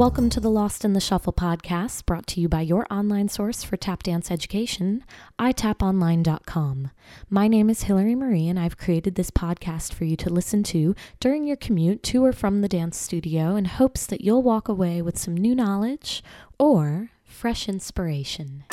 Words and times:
Welcome 0.00 0.30
to 0.30 0.40
the 0.40 0.48
Lost 0.48 0.86
in 0.86 0.94
the 0.94 0.98
Shuffle 0.98 1.34
podcast, 1.34 2.06
brought 2.06 2.26
to 2.28 2.40
you 2.40 2.48
by 2.48 2.62
your 2.62 2.86
online 2.90 3.28
source 3.28 3.62
for 3.62 3.76
tap 3.76 4.02
dance 4.02 4.30
education, 4.30 5.04
itaponline.com. 5.38 6.90
My 7.28 7.48
name 7.48 7.68
is 7.68 7.82
Hillary 7.82 8.14
Marie, 8.14 8.48
and 8.48 8.58
I've 8.58 8.78
created 8.78 9.16
this 9.16 9.30
podcast 9.30 9.92
for 9.92 10.06
you 10.06 10.16
to 10.16 10.30
listen 10.30 10.62
to 10.62 10.94
during 11.20 11.44
your 11.44 11.58
commute 11.58 12.02
to 12.04 12.24
or 12.24 12.32
from 12.32 12.62
the 12.62 12.68
dance 12.68 12.96
studio 12.96 13.56
in 13.56 13.66
hopes 13.66 14.06
that 14.06 14.22
you'll 14.22 14.42
walk 14.42 14.68
away 14.68 15.02
with 15.02 15.18
some 15.18 15.36
new 15.36 15.54
knowledge 15.54 16.24
or 16.58 17.10
fresh 17.26 17.68
inspiration. 17.68 18.64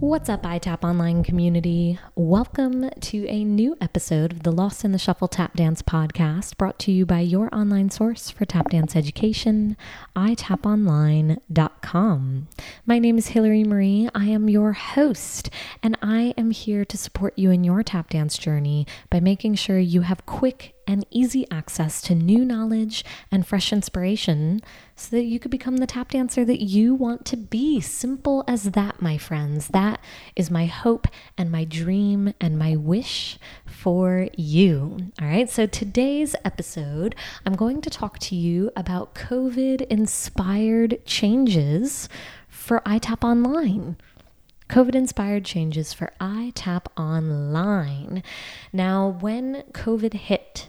What's 0.00 0.28
up, 0.28 0.44
iTap 0.44 0.84
Online 0.84 1.24
community? 1.24 1.98
Welcome 2.14 2.88
to 3.00 3.26
a 3.26 3.42
new 3.42 3.76
episode 3.80 4.30
of 4.30 4.44
the 4.44 4.52
Lost 4.52 4.84
in 4.84 4.92
the 4.92 4.98
Shuffle 4.98 5.26
Tap 5.26 5.56
Dance 5.56 5.82
podcast, 5.82 6.56
brought 6.56 6.78
to 6.80 6.92
you 6.92 7.04
by 7.04 7.18
your 7.18 7.52
online 7.52 7.90
source 7.90 8.30
for 8.30 8.44
tap 8.44 8.70
dance 8.70 8.94
education, 8.94 9.76
itaponline.com. 10.14 12.48
My 12.86 13.00
name 13.00 13.18
is 13.18 13.26
Hillary 13.26 13.64
Marie. 13.64 14.08
I 14.14 14.26
am 14.26 14.48
your 14.48 14.74
host, 14.74 15.50
and 15.82 15.98
I 16.00 16.32
am 16.38 16.52
here 16.52 16.84
to 16.84 16.96
support 16.96 17.36
you 17.36 17.50
in 17.50 17.64
your 17.64 17.82
tap 17.82 18.10
dance 18.10 18.38
journey 18.38 18.86
by 19.10 19.18
making 19.18 19.56
sure 19.56 19.80
you 19.80 20.02
have 20.02 20.24
quick 20.26 20.76
and 20.88 21.06
easy 21.10 21.46
access 21.50 22.00
to 22.02 22.14
new 22.14 22.44
knowledge 22.44 23.04
and 23.30 23.46
fresh 23.46 23.72
inspiration 23.72 24.60
so 24.96 25.14
that 25.14 25.24
you 25.24 25.38
could 25.38 25.50
become 25.50 25.76
the 25.76 25.86
tap 25.86 26.10
dancer 26.10 26.44
that 26.44 26.62
you 26.62 26.94
want 26.94 27.24
to 27.26 27.36
be. 27.36 27.80
Simple 27.80 28.42
as 28.48 28.64
that, 28.64 29.00
my 29.00 29.18
friends. 29.18 29.68
That 29.68 30.00
is 30.34 30.50
my 30.50 30.64
hope 30.66 31.06
and 31.36 31.52
my 31.52 31.64
dream 31.64 32.32
and 32.40 32.58
my 32.58 32.74
wish 32.74 33.38
for 33.66 34.28
you. 34.36 34.96
All 35.20 35.28
right, 35.28 35.48
so 35.48 35.66
today's 35.66 36.34
episode, 36.44 37.14
I'm 37.44 37.54
going 37.54 37.82
to 37.82 37.90
talk 37.90 38.18
to 38.20 38.34
you 38.34 38.70
about 38.74 39.14
COVID 39.14 39.82
inspired 39.88 41.04
changes 41.04 42.08
for 42.48 42.80
iTap 42.80 43.22
Online. 43.22 43.96
COVID 44.68 44.94
inspired 44.94 45.44
changes 45.44 45.92
for 45.92 46.12
iTap 46.20 46.86
Online. 46.96 48.22
Now, 48.72 49.16
when 49.20 49.62
COVID 49.72 50.12
hit, 50.12 50.68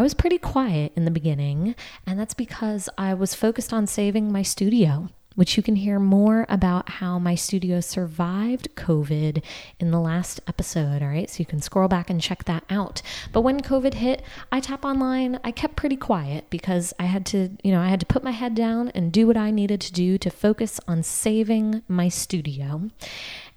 I 0.00 0.02
was 0.02 0.14
pretty 0.14 0.38
quiet 0.38 0.92
in 0.96 1.04
the 1.04 1.10
beginning, 1.10 1.74
and 2.06 2.18
that's 2.18 2.32
because 2.32 2.88
I 2.96 3.12
was 3.12 3.34
focused 3.34 3.70
on 3.70 3.86
saving 3.86 4.32
my 4.32 4.40
studio, 4.40 5.10
which 5.34 5.58
you 5.58 5.62
can 5.62 5.76
hear 5.76 5.98
more 5.98 6.46
about 6.48 6.88
how 6.88 7.18
my 7.18 7.34
studio 7.34 7.82
survived 7.82 8.74
COVID 8.76 9.42
in 9.78 9.90
the 9.90 10.00
last 10.00 10.40
episode. 10.48 11.02
All 11.02 11.08
right, 11.08 11.28
so 11.28 11.40
you 11.40 11.44
can 11.44 11.60
scroll 11.60 11.86
back 11.86 12.08
and 12.08 12.18
check 12.18 12.44
that 12.44 12.64
out. 12.70 13.02
But 13.30 13.42
when 13.42 13.60
COVID 13.60 13.92
hit, 13.92 14.22
iTap 14.50 14.86
Online, 14.86 15.38
I 15.44 15.50
kept 15.50 15.76
pretty 15.76 15.96
quiet 15.96 16.48
because 16.48 16.94
I 16.98 17.04
had 17.04 17.26
to, 17.26 17.50
you 17.62 17.70
know, 17.70 17.82
I 17.82 17.88
had 17.88 18.00
to 18.00 18.06
put 18.06 18.24
my 18.24 18.30
head 18.30 18.54
down 18.54 18.88
and 18.94 19.12
do 19.12 19.26
what 19.26 19.36
I 19.36 19.50
needed 19.50 19.82
to 19.82 19.92
do 19.92 20.16
to 20.16 20.30
focus 20.30 20.80
on 20.88 21.02
saving 21.02 21.82
my 21.88 22.08
studio. 22.08 22.88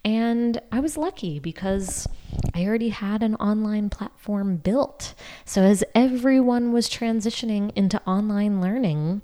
And 0.03 0.59
I 0.73 0.81
was 0.81 0.97
lucky 0.97 1.39
because 1.39 2.05
I 2.53 2.65
already 2.65 2.89
had 2.89 3.23
an 3.23 3.35
online 3.35 3.89
platform 3.89 4.57
built. 4.57 5.13
So, 5.45 5.61
as 5.63 5.83
everyone 5.95 6.71
was 6.71 6.89
transitioning 6.89 7.71
into 7.75 8.01
online 8.07 8.61
learning, 8.61 9.21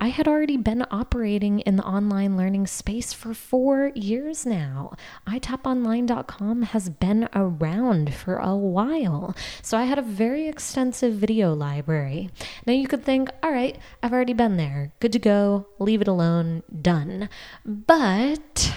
I 0.00 0.08
had 0.08 0.26
already 0.26 0.56
been 0.56 0.84
operating 0.90 1.60
in 1.60 1.76
the 1.76 1.84
online 1.84 2.36
learning 2.36 2.66
space 2.66 3.12
for 3.12 3.32
four 3.32 3.92
years 3.94 4.44
now. 4.44 4.96
itaponline.com 5.26 6.62
has 6.62 6.90
been 6.90 7.28
around 7.34 8.12
for 8.12 8.36
a 8.36 8.56
while. 8.56 9.34
So 9.62 9.78
I 9.78 9.84
had 9.84 9.98
a 9.98 10.02
very 10.02 10.48
extensive 10.48 11.14
video 11.14 11.54
library. 11.54 12.28
Now 12.66 12.72
you 12.72 12.88
could 12.88 13.04
think, 13.04 13.30
all 13.42 13.52
right, 13.52 13.78
I've 14.02 14.12
already 14.12 14.34
been 14.34 14.56
there. 14.56 14.92
Good 15.00 15.12
to 15.12 15.18
go. 15.18 15.68
Leave 15.78 16.02
it 16.02 16.08
alone. 16.08 16.64
Done. 16.82 17.28
But 17.64 18.74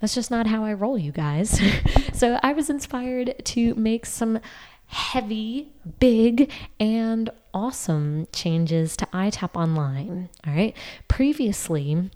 that's 0.00 0.14
just 0.14 0.30
not 0.30 0.46
how 0.46 0.64
I 0.64 0.72
roll, 0.72 0.96
you 0.96 1.12
guys. 1.12 1.60
so 2.16 2.40
I 2.42 2.52
was 2.52 2.70
inspired 2.70 3.34
to 3.44 3.74
make 3.74 4.06
some 4.06 4.40
heavy, 4.86 5.72
big, 5.98 6.50
and 6.80 7.28
awesome 7.52 8.26
changes 8.32 8.96
to 8.96 9.06
iTap 9.06 9.54
Online. 9.54 10.30
All 10.46 10.54
right. 10.54 10.74
Previously, 11.08 12.10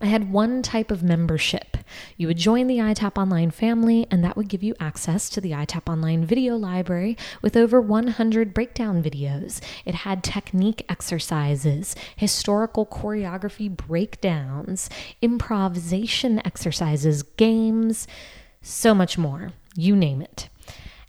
I 0.00 0.06
had 0.06 0.32
one 0.32 0.62
type 0.62 0.90
of 0.90 1.02
membership. 1.02 1.76
You 2.16 2.26
would 2.26 2.36
join 2.36 2.66
the 2.66 2.78
iTap 2.78 3.16
Online 3.16 3.50
family, 3.50 4.06
and 4.10 4.24
that 4.24 4.36
would 4.36 4.48
give 4.48 4.62
you 4.62 4.74
access 4.80 5.28
to 5.30 5.40
the 5.40 5.52
iTap 5.52 5.90
Online 5.90 6.24
video 6.24 6.56
library 6.56 7.16
with 7.42 7.56
over 7.56 7.80
100 7.80 8.54
breakdown 8.54 9.02
videos. 9.02 9.60
It 9.84 9.94
had 9.94 10.24
technique 10.24 10.84
exercises, 10.88 11.94
historical 12.16 12.86
choreography 12.86 13.74
breakdowns, 13.74 14.90
improvisation 15.22 16.40
exercises, 16.44 17.22
games, 17.22 18.06
so 18.64 18.94
much 18.94 19.18
more. 19.18 19.52
You 19.76 19.94
name 19.94 20.22
it. 20.22 20.48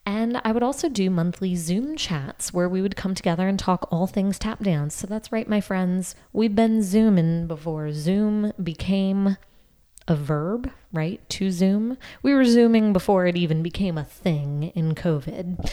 And 0.06 0.40
I 0.44 0.52
would 0.52 0.62
also 0.62 0.88
do 0.88 1.10
monthly 1.10 1.56
Zoom 1.56 1.96
chats 1.96 2.54
where 2.54 2.70
we 2.70 2.82
would 2.82 2.96
come 2.96 3.16
together 3.16 3.48
and 3.48 3.58
talk 3.58 3.88
all 3.90 4.06
things 4.06 4.38
tap 4.38 4.60
dance. 4.62 4.94
So 4.94 5.08
that's 5.08 5.32
right, 5.32 5.48
my 5.48 5.62
friends. 5.62 6.14
We've 6.32 6.56
been 6.56 6.84
Zooming 6.84 7.48
before 7.48 7.92
Zoom 7.92 8.54
became 8.62 9.38
a 10.08 10.16
verb, 10.16 10.70
right? 10.94 11.28
To 11.30 11.50
Zoom. 11.50 11.98
We 12.22 12.34
were 12.34 12.46
Zooming 12.46 12.94
before 12.94 13.26
it 13.26 13.36
even 13.36 13.64
became 13.64 13.98
a 13.98 14.04
thing 14.04 14.72
in 14.76 14.94
COVID. 14.94 15.72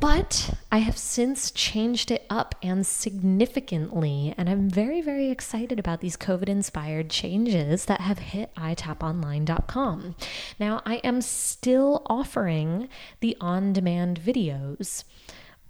But 0.00 0.54
I 0.72 0.78
have 0.78 0.98
since 0.98 1.50
changed 1.50 2.10
it 2.10 2.26
up 2.28 2.56
and 2.62 2.84
significantly. 2.84 4.34
And 4.36 4.50
I'm 4.50 4.68
very, 4.68 5.00
very 5.00 5.30
excited 5.30 5.78
about 5.78 6.00
these 6.00 6.16
COVID 6.16 6.48
inspired 6.48 7.10
changes 7.10 7.84
that 7.84 8.00
have 8.00 8.18
hit 8.18 8.52
itaponline.com. 8.56 10.16
Now, 10.58 10.82
I 10.84 10.96
am 10.96 11.20
still 11.20 12.02
offering 12.06 12.88
the 13.20 13.36
on 13.40 13.72
demand 13.72 14.20
videos. 14.20 15.04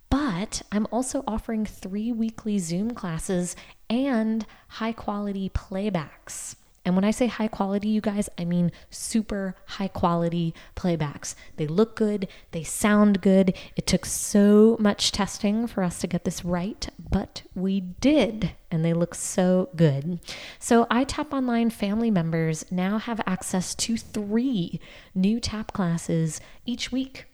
But 0.09 0.63
I'm 0.73 0.89
also 0.91 1.23
offering 1.27 1.65
three 1.65 2.11
weekly 2.11 2.59
Zoom 2.59 2.93
classes 2.93 3.55
and 3.89 4.45
high 4.69 4.93
quality 4.93 5.51
playbacks. 5.51 6.57
And 6.85 6.95
when 6.95 7.05
I 7.05 7.11
say 7.11 7.27
high 7.27 7.49
quality, 7.49 7.89
you 7.89 8.01
guys, 8.01 8.31
I 8.39 8.45
mean 8.45 8.73
super 8.89 9.55
high 9.67 9.89
quality 9.89 10.55
playbacks. 10.77 11.35
They 11.57 11.67
look 11.67 11.95
good, 11.95 12.27
they 12.53 12.63
sound 12.63 13.21
good. 13.21 13.55
It 13.77 13.87
took 13.87 14.07
so 14.07 14.77
much 14.81 15.13
testing 15.13 15.67
for 15.67 15.83
us 15.83 15.99
to 16.01 16.07
get 16.07 16.25
this 16.25 16.45
right, 16.45 16.89
but 17.11 17.43
we 17.55 17.81
did, 17.81 18.53
and 18.71 18.83
they 18.83 18.95
look 18.95 19.15
so 19.15 19.69
good. 19.77 20.21
So, 20.59 20.87
iTap 20.87 21.33
Online 21.33 21.69
family 21.69 22.11
members 22.11 22.65
now 22.71 22.99
have 22.99 23.21
access 23.27 23.75
to 23.75 23.97
three 23.97 24.81
new 25.15 25.39
tap 25.39 25.73
classes 25.73 26.41
each 26.65 26.91
week. 26.91 27.27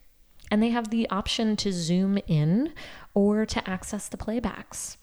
And 0.51 0.63
they 0.63 0.71
have 0.71 0.91
the 0.91 1.09
option 1.11 1.57
to 1.57 1.73
zoom 1.73 2.19
in 2.27 2.73
or 3.15 3.45
to 3.47 3.69
access 3.69 4.09
the 4.09 4.17
playbacks. 4.17 4.97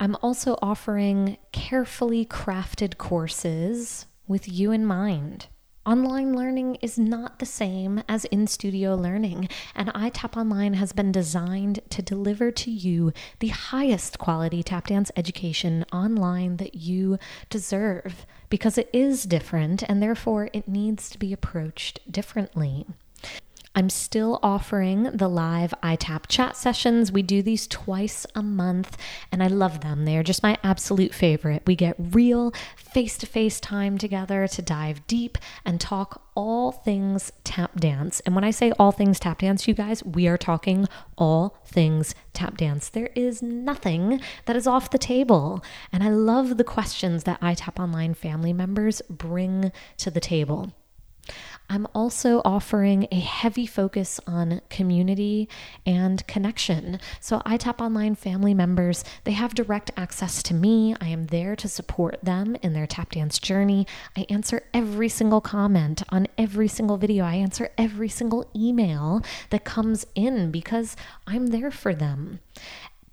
I'm 0.00 0.16
also 0.22 0.56
offering 0.62 1.38
carefully 1.50 2.24
crafted 2.24 2.98
courses 2.98 4.06
with 4.28 4.48
you 4.48 4.70
in 4.70 4.86
mind. 4.86 5.48
Online 5.84 6.36
learning 6.36 6.76
is 6.82 6.98
not 6.98 7.38
the 7.38 7.46
same 7.46 8.02
as 8.08 8.24
in 8.26 8.46
studio 8.46 8.94
learning, 8.94 9.48
and 9.74 9.88
iTap 9.94 10.36
Online 10.36 10.74
has 10.74 10.92
been 10.92 11.10
designed 11.10 11.80
to 11.90 12.02
deliver 12.02 12.52
to 12.52 12.70
you 12.70 13.12
the 13.40 13.48
highest 13.48 14.18
quality 14.18 14.62
tap 14.62 14.86
dance 14.86 15.10
education 15.16 15.84
online 15.92 16.58
that 16.58 16.74
you 16.74 17.18
deserve 17.50 18.24
because 18.50 18.78
it 18.78 18.90
is 18.92 19.24
different 19.24 19.82
and 19.88 20.00
therefore 20.00 20.48
it 20.52 20.68
needs 20.68 21.10
to 21.10 21.18
be 21.18 21.32
approached 21.32 22.00
differently. 22.12 22.86
I'm 23.78 23.90
still 23.90 24.40
offering 24.42 25.04
the 25.04 25.28
live 25.28 25.72
iTap 25.84 26.24
chat 26.26 26.56
sessions. 26.56 27.12
We 27.12 27.22
do 27.22 27.42
these 27.42 27.68
twice 27.68 28.26
a 28.34 28.42
month, 28.42 28.96
and 29.30 29.40
I 29.40 29.46
love 29.46 29.82
them. 29.82 30.04
They 30.04 30.16
are 30.16 30.24
just 30.24 30.42
my 30.42 30.58
absolute 30.64 31.14
favorite. 31.14 31.62
We 31.64 31.76
get 31.76 31.94
real 31.96 32.52
face 32.74 33.16
to 33.18 33.26
face 33.26 33.60
time 33.60 33.96
together 33.96 34.48
to 34.48 34.62
dive 34.62 35.06
deep 35.06 35.38
and 35.64 35.80
talk 35.80 36.20
all 36.34 36.72
things 36.72 37.30
tap 37.44 37.78
dance. 37.78 38.18
And 38.26 38.34
when 38.34 38.42
I 38.42 38.50
say 38.50 38.72
all 38.80 38.90
things 38.90 39.20
tap 39.20 39.38
dance, 39.38 39.68
you 39.68 39.74
guys, 39.74 40.02
we 40.02 40.26
are 40.26 40.36
talking 40.36 40.88
all 41.16 41.56
things 41.64 42.16
tap 42.32 42.56
dance. 42.56 42.88
There 42.88 43.10
is 43.14 43.42
nothing 43.42 44.20
that 44.46 44.56
is 44.56 44.66
off 44.66 44.90
the 44.90 44.98
table. 44.98 45.62
And 45.92 46.02
I 46.02 46.08
love 46.08 46.56
the 46.56 46.64
questions 46.64 47.22
that 47.24 47.40
iTap 47.40 47.78
Online 47.80 48.14
family 48.14 48.52
members 48.52 49.02
bring 49.08 49.70
to 49.98 50.10
the 50.10 50.18
table. 50.18 50.72
I'm 51.70 51.86
also 51.94 52.40
offering 52.44 53.06
a 53.12 53.20
heavy 53.20 53.66
focus 53.66 54.18
on 54.26 54.62
community 54.70 55.48
and 55.84 56.26
connection. 56.26 56.98
So, 57.20 57.40
iTap 57.40 57.80
Online 57.80 58.14
family 58.14 58.54
members, 58.54 59.04
they 59.24 59.32
have 59.32 59.54
direct 59.54 59.90
access 59.96 60.42
to 60.44 60.54
me. 60.54 60.94
I 61.00 61.08
am 61.08 61.26
there 61.26 61.54
to 61.56 61.68
support 61.68 62.18
them 62.22 62.56
in 62.62 62.72
their 62.72 62.86
tap 62.86 63.10
dance 63.10 63.38
journey. 63.38 63.86
I 64.16 64.24
answer 64.30 64.62
every 64.72 65.10
single 65.10 65.42
comment 65.42 66.02
on 66.08 66.26
every 66.38 66.68
single 66.68 66.96
video. 66.96 67.24
I 67.24 67.34
answer 67.34 67.70
every 67.76 68.08
single 68.08 68.50
email 68.56 69.22
that 69.50 69.64
comes 69.64 70.06
in 70.14 70.50
because 70.50 70.96
I'm 71.26 71.48
there 71.48 71.70
for 71.70 71.94
them. 71.94 72.40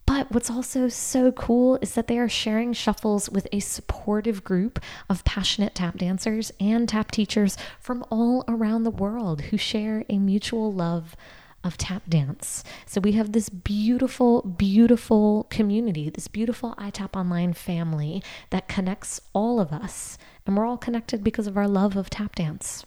But 0.05 0.31
what's 0.31 0.51
also 0.51 0.87
so 0.87 1.31
cool 1.31 1.79
is 1.81 1.95
that 1.95 2.07
they 2.07 2.19
are 2.19 2.29
sharing 2.29 2.73
shuffles 2.73 3.29
with 3.29 3.47
a 3.51 3.59
supportive 3.59 4.43
group 4.43 4.79
of 5.09 5.25
passionate 5.25 5.73
tap 5.73 5.97
dancers 5.97 6.51
and 6.59 6.87
tap 6.87 7.09
teachers 7.09 7.57
from 7.79 8.05
all 8.11 8.43
around 8.47 8.83
the 8.83 8.91
world 8.91 9.41
who 9.41 9.57
share 9.57 10.05
a 10.07 10.19
mutual 10.19 10.71
love 10.71 11.15
of 11.63 11.77
tap 11.77 12.03
dance. 12.07 12.63
So 12.85 13.01
we 13.01 13.13
have 13.13 13.31
this 13.31 13.49
beautiful, 13.49 14.43
beautiful 14.43 15.47
community, 15.49 16.11
this 16.11 16.27
beautiful 16.27 16.75
iTap 16.77 17.15
Online 17.15 17.53
family 17.53 18.21
that 18.51 18.67
connects 18.67 19.19
all 19.33 19.59
of 19.59 19.73
us. 19.73 20.19
And 20.45 20.55
we're 20.55 20.65
all 20.65 20.77
connected 20.77 21.23
because 21.23 21.47
of 21.47 21.57
our 21.57 21.67
love 21.67 21.97
of 21.97 22.11
tap 22.11 22.35
dance. 22.35 22.85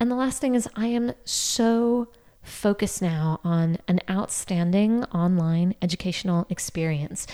And 0.00 0.10
the 0.10 0.16
last 0.16 0.40
thing 0.40 0.56
is, 0.56 0.68
I 0.74 0.88
am 0.88 1.12
so 1.24 2.08
focused 2.44 3.02
now 3.02 3.40
on 3.42 3.78
an 3.88 4.00
outstanding 4.08 5.04
online 5.04 5.74
educational 5.82 6.46
experience. 6.48 7.26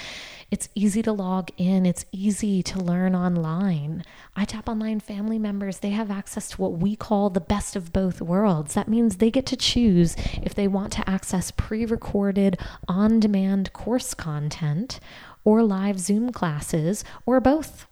It's 0.50 0.68
easy 0.74 1.00
to 1.02 1.12
log 1.12 1.50
in, 1.56 1.86
it's 1.86 2.04
easy 2.10 2.60
to 2.64 2.80
learn 2.80 3.14
online. 3.14 4.02
iTap 4.36 4.68
Online 4.68 4.98
family 4.98 5.38
members, 5.38 5.78
they 5.78 5.90
have 5.90 6.10
access 6.10 6.50
to 6.50 6.60
what 6.60 6.72
we 6.72 6.96
call 6.96 7.30
the 7.30 7.40
best 7.40 7.76
of 7.76 7.92
both 7.92 8.20
worlds. 8.20 8.74
That 8.74 8.88
means 8.88 9.16
they 9.16 9.30
get 9.30 9.46
to 9.46 9.56
choose 9.56 10.16
if 10.42 10.54
they 10.54 10.66
want 10.66 10.92
to 10.94 11.08
access 11.08 11.52
pre 11.52 11.84
recorded, 11.84 12.58
on 12.88 13.20
demand 13.20 13.72
course 13.72 14.12
content 14.14 14.98
or 15.44 15.62
live 15.62 16.00
Zoom 16.00 16.32
classes 16.32 17.04
or 17.24 17.40
both. 17.40 17.86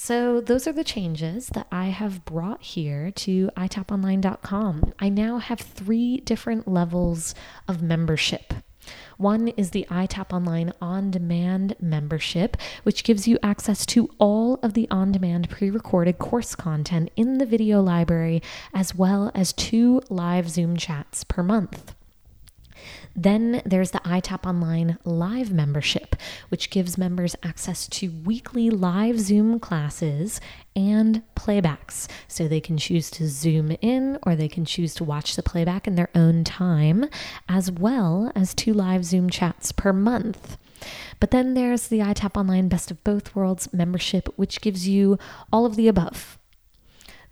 So, 0.00 0.40
those 0.40 0.68
are 0.68 0.72
the 0.72 0.84
changes 0.84 1.48
that 1.48 1.66
I 1.72 1.86
have 1.86 2.24
brought 2.24 2.62
here 2.62 3.10
to 3.10 3.50
itaponline.com. 3.56 4.94
I 5.00 5.08
now 5.08 5.38
have 5.38 5.58
three 5.58 6.18
different 6.20 6.68
levels 6.68 7.34
of 7.66 7.82
membership. 7.82 8.54
One 9.16 9.48
is 9.48 9.72
the 9.72 9.88
iTap 9.90 10.32
Online 10.32 10.72
On 10.80 11.10
Demand 11.10 11.74
membership, 11.80 12.56
which 12.84 13.02
gives 13.02 13.26
you 13.26 13.40
access 13.42 13.84
to 13.86 14.08
all 14.18 14.60
of 14.62 14.74
the 14.74 14.88
on 14.88 15.10
demand 15.10 15.50
pre 15.50 15.68
recorded 15.68 16.18
course 16.18 16.54
content 16.54 17.10
in 17.16 17.38
the 17.38 17.44
video 17.44 17.82
library, 17.82 18.40
as 18.72 18.94
well 18.94 19.32
as 19.34 19.52
two 19.52 20.00
live 20.08 20.48
Zoom 20.48 20.76
chats 20.76 21.24
per 21.24 21.42
month. 21.42 21.96
Then 23.14 23.62
there's 23.64 23.90
the 23.90 24.00
iTap 24.00 24.46
Online 24.46 24.98
Live 25.04 25.52
membership, 25.52 26.16
which 26.48 26.70
gives 26.70 26.98
members 26.98 27.34
access 27.42 27.88
to 27.88 28.10
weekly 28.10 28.70
live 28.70 29.18
Zoom 29.18 29.58
classes 29.58 30.40
and 30.76 31.22
playbacks. 31.34 32.08
So 32.28 32.46
they 32.46 32.60
can 32.60 32.78
choose 32.78 33.10
to 33.12 33.28
zoom 33.28 33.76
in 33.80 34.18
or 34.22 34.36
they 34.36 34.48
can 34.48 34.64
choose 34.64 34.94
to 34.94 35.04
watch 35.04 35.34
the 35.34 35.42
playback 35.42 35.86
in 35.86 35.96
their 35.96 36.10
own 36.14 36.44
time, 36.44 37.06
as 37.48 37.70
well 37.70 38.30
as 38.34 38.54
two 38.54 38.72
live 38.72 39.04
Zoom 39.04 39.28
chats 39.28 39.72
per 39.72 39.92
month. 39.92 40.56
But 41.20 41.32
then 41.32 41.54
there's 41.54 41.88
the 41.88 41.98
iTap 41.98 42.36
Online 42.36 42.68
Best 42.68 42.90
of 42.90 43.02
Both 43.02 43.34
Worlds 43.34 43.72
membership, 43.72 44.28
which 44.36 44.60
gives 44.60 44.88
you 44.88 45.18
all 45.52 45.66
of 45.66 45.76
the 45.76 45.88
above 45.88 46.38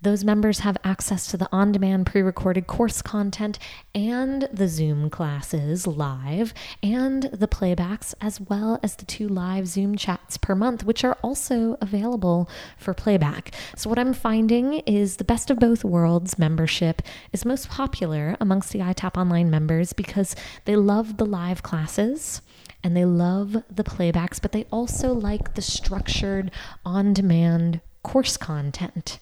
those 0.06 0.22
members 0.22 0.60
have 0.60 0.78
access 0.84 1.26
to 1.26 1.36
the 1.36 1.48
on 1.50 1.72
demand 1.72 2.06
pre 2.06 2.22
recorded 2.22 2.68
course 2.68 3.02
content 3.02 3.58
and 3.92 4.48
the 4.52 4.68
Zoom 4.68 5.10
classes 5.10 5.84
live 5.84 6.54
and 6.80 7.24
the 7.24 7.48
playbacks, 7.48 8.14
as 8.20 8.40
well 8.40 8.78
as 8.84 8.94
the 8.94 9.04
two 9.04 9.26
live 9.26 9.66
Zoom 9.66 9.96
chats 9.96 10.36
per 10.36 10.54
month, 10.54 10.84
which 10.84 11.02
are 11.02 11.18
also 11.24 11.76
available 11.80 12.48
for 12.78 12.94
playback. 12.94 13.52
So, 13.74 13.90
what 13.90 13.98
I'm 13.98 14.14
finding 14.14 14.74
is 14.86 15.16
the 15.16 15.24
best 15.24 15.50
of 15.50 15.58
both 15.58 15.82
worlds 15.84 16.38
membership 16.38 17.02
is 17.32 17.44
most 17.44 17.68
popular 17.68 18.36
amongst 18.40 18.72
the 18.72 18.78
iTap 18.78 19.16
Online 19.16 19.50
members 19.50 19.92
because 19.92 20.36
they 20.66 20.76
love 20.76 21.16
the 21.16 21.26
live 21.26 21.64
classes 21.64 22.42
and 22.84 22.96
they 22.96 23.04
love 23.04 23.56
the 23.68 23.82
playbacks, 23.82 24.40
but 24.40 24.52
they 24.52 24.66
also 24.70 25.12
like 25.12 25.54
the 25.56 25.62
structured 25.62 26.52
on 26.84 27.12
demand 27.12 27.80
course 28.04 28.36
content. 28.36 29.18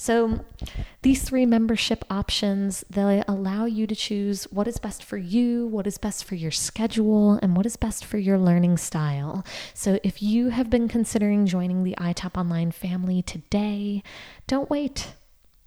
So, 0.00 0.46
these 1.02 1.22
three 1.22 1.44
membership 1.44 2.06
options, 2.08 2.86
they 2.88 3.22
allow 3.28 3.66
you 3.66 3.86
to 3.86 3.94
choose 3.94 4.44
what 4.44 4.66
is 4.66 4.78
best 4.78 5.04
for 5.04 5.18
you, 5.18 5.66
what 5.66 5.86
is 5.86 5.98
best 5.98 6.24
for 6.24 6.36
your 6.36 6.50
schedule, 6.50 7.38
and 7.42 7.54
what 7.54 7.66
is 7.66 7.76
best 7.76 8.06
for 8.06 8.16
your 8.16 8.38
learning 8.38 8.78
style. 8.78 9.44
So, 9.74 10.00
if 10.02 10.22
you 10.22 10.48
have 10.48 10.70
been 10.70 10.88
considering 10.88 11.44
joining 11.44 11.84
the 11.84 11.94
iTap 11.98 12.38
Online 12.38 12.70
family 12.70 13.20
today, 13.20 14.02
don't 14.46 14.70
wait. 14.70 15.12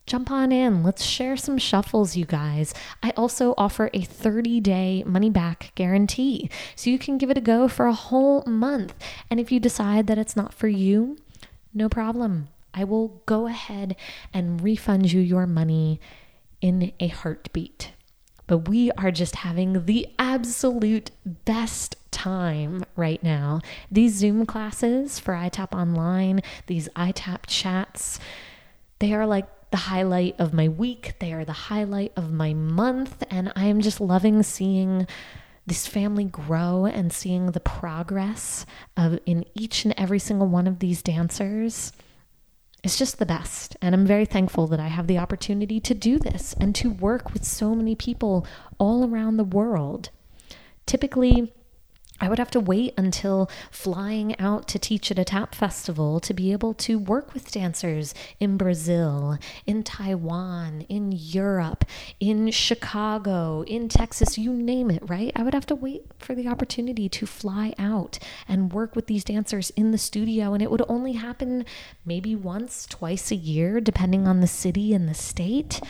Jump 0.08 0.32
on 0.32 0.52
in. 0.52 0.82
Let's 0.82 1.04
share 1.04 1.38
some 1.38 1.60
shuffles, 1.60 2.18
you 2.18 2.26
guys. 2.26 2.74
I 3.04 3.12
also 3.12 3.54
offer 3.56 3.92
a 3.94 4.02
30 4.02 4.60
day 4.62 5.04
money 5.06 5.30
back 5.30 5.74
guarantee. 5.76 6.50
So 6.76 6.90
you 6.90 6.98
can 6.98 7.20
give 7.20 7.30
it 7.30 7.38
a 7.38 7.42
go 7.42 7.68
for 7.68 7.86
a 7.86 7.94
whole 7.94 8.44
month. 8.48 8.96
And 9.30 9.40
if 9.40 9.52
you 9.52 9.60
decide 9.60 10.08
that 10.08 10.18
it's 10.18 10.36
not 10.36 10.56
for 10.56 10.68
you, 10.68 11.18
no 11.72 11.88
problem. 11.88 12.48
I 12.74 12.84
will 12.84 13.22
go 13.26 13.48
ahead 13.48 13.96
and 14.34 14.62
refund 14.62 15.12
you 15.12 15.22
your 15.22 15.48
money 15.48 16.00
in 16.62 16.92
a 17.00 17.08
heartbeat. 17.08 17.92
But 18.48 18.68
we 18.68 18.92
are 18.92 19.12
just 19.12 19.38
having 19.38 19.86
the 19.86 20.08
absolute 20.20 21.12
best 21.46 21.96
time 22.12 22.84
right 22.96 23.22
now. 23.24 23.62
These 23.92 24.16
Zoom 24.16 24.46
classes 24.46 25.20
for 25.20 25.34
iTap 25.34 25.74
Online, 25.74 26.42
these 26.68 26.90
iTap 26.90 27.46
chats, 27.48 28.20
they 29.00 29.14
are 29.14 29.26
like 29.26 29.48
the 29.72 29.78
highlight 29.78 30.36
of 30.40 30.54
my 30.54 30.70
week. 30.70 31.16
They 31.20 31.34
are 31.34 31.46
the 31.46 31.52
highlight 31.52 32.14
of 32.16 32.32
my 32.32 32.54
month. 32.54 33.24
And 33.30 33.52
I 33.56 33.66
am 33.66 33.82
just 33.82 34.00
loving 34.00 34.44
seeing 34.44 35.08
this 35.66 35.88
family 35.88 36.26
grow 36.26 36.86
and 36.86 37.12
seeing 37.12 37.48
the 37.48 37.60
progress 37.60 38.66
of 38.96 39.18
in 39.26 39.46
each 39.56 39.84
and 39.84 39.94
every 39.98 40.20
single 40.20 40.48
one 40.48 40.68
of 40.68 40.80
these 40.80 41.02
dancers 41.02 41.92
it's 42.84 42.98
just 42.98 43.18
the 43.18 43.26
best. 43.26 43.78
And 43.82 43.96
I'm 43.96 44.06
very 44.06 44.26
thankful 44.26 44.68
that 44.68 44.80
I 44.80 44.90
have 44.90 45.08
the 45.08 45.18
opportunity 45.18 45.80
to 45.80 45.94
do 45.94 46.20
this 46.20 46.54
and 46.60 46.76
to 46.76 46.92
work 46.92 47.34
with 47.34 47.46
so 47.46 47.74
many 47.74 47.96
people 47.96 48.46
all 48.78 49.10
around 49.10 49.38
the 49.38 49.44
world. 49.44 50.10
Typically, 50.86 51.54
I 52.24 52.30
would 52.30 52.40
have 52.40 52.52
to 52.52 52.62
wait 52.62 52.94
until 52.96 53.50
flying 53.70 54.40
out 54.40 54.70
to 54.70 54.80
teach 54.80 55.12
at 55.12 55.20
a 55.20 55.26
tap 55.26 55.54
festival 55.54 56.22
to 56.22 56.34
be 56.34 56.54
able 56.54 56.74
to 56.76 56.98
work 56.98 57.34
with 57.34 57.52
dancers 57.52 58.16
in 58.40 58.56
Brazil, 58.56 59.38
in 59.66 59.84
Taiwan, 59.84 60.86
in 60.88 61.12
Europe, 61.12 61.84
in 62.22 62.50
Chicago, 62.52 63.64
in 63.64 63.90
Texas, 63.90 64.38
you 64.38 64.54
name 64.54 64.90
it, 64.90 65.04
right? 65.06 65.34
I 65.36 65.44
would 65.44 65.54
have 65.54 65.66
to 65.66 65.76
wait 65.76 66.06
for 66.18 66.34
the 66.34 66.48
opportunity 66.48 67.10
to 67.10 67.26
fly 67.26 67.74
out 67.78 68.20
and 68.48 68.72
work 68.72 68.96
with 68.96 69.08
these 69.08 69.26
dancers 69.26 69.72
in 69.72 69.92
the 69.92 69.98
studio. 69.98 70.54
And 70.54 70.64
it 70.64 70.72
would 70.72 70.84
only 70.88 71.14
happen 71.14 71.66
maybe 72.06 72.38
once, 72.38 72.86
twice 72.86 73.32
a 73.32 73.36
year, 73.36 73.82
depending 73.82 74.30
on 74.30 74.40
the 74.40 74.48
city 74.48 74.94
and 74.94 75.10
the 75.10 75.14
state 75.14 75.82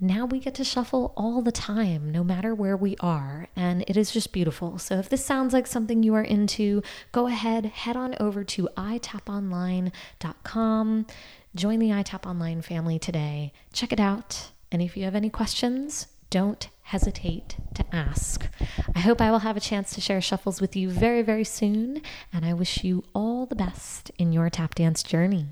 now 0.00 0.24
we 0.24 0.40
get 0.40 0.54
to 0.54 0.64
shuffle 0.64 1.12
all 1.16 1.42
the 1.42 1.52
time, 1.52 2.10
no 2.10 2.24
matter 2.24 2.54
where 2.54 2.76
we 2.76 2.96
are. 3.00 3.48
And 3.54 3.84
it 3.86 3.96
is 3.96 4.10
just 4.10 4.32
beautiful. 4.32 4.78
So 4.78 4.96
if 4.96 5.08
this 5.08 5.24
sounds 5.24 5.52
like 5.52 5.66
something 5.66 6.02
you 6.02 6.14
are 6.14 6.22
into, 6.22 6.82
go 7.12 7.26
ahead, 7.26 7.66
head 7.66 7.96
on 7.96 8.16
over 8.18 8.42
to 8.44 8.68
itaponline.com, 8.76 11.06
join 11.54 11.78
the 11.78 11.90
iTap 11.90 12.26
Online 12.26 12.62
family 12.62 12.98
today, 12.98 13.52
check 13.72 13.92
it 13.92 14.00
out. 14.00 14.50
And 14.72 14.80
if 14.80 14.96
you 14.96 15.04
have 15.04 15.14
any 15.14 15.30
questions, 15.30 16.06
don't 16.30 16.68
hesitate 16.82 17.56
to 17.74 17.84
ask. 17.94 18.46
I 18.94 19.00
hope 19.00 19.20
I 19.20 19.30
will 19.30 19.40
have 19.40 19.56
a 19.56 19.60
chance 19.60 19.92
to 19.94 20.00
share 20.00 20.20
shuffles 20.20 20.60
with 20.60 20.76
you 20.76 20.90
very, 20.90 21.22
very 21.22 21.44
soon. 21.44 22.02
And 22.32 22.44
I 22.44 22.54
wish 22.54 22.84
you 22.84 23.04
all 23.14 23.46
the 23.46 23.56
best 23.56 24.10
in 24.18 24.32
your 24.32 24.48
tap 24.48 24.76
dance 24.76 25.02
journey. 25.02 25.48